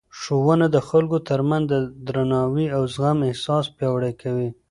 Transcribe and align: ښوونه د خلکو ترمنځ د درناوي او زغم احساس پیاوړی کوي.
ښوونه 0.19 0.65
د 0.71 0.77
خلکو 0.89 1.17
ترمنځ 1.29 1.63
د 1.69 1.75
درناوي 2.07 2.65
او 2.75 2.81
زغم 2.95 3.19
احساس 3.29 3.65
پیاوړی 3.77 4.13
کوي. 4.21 4.49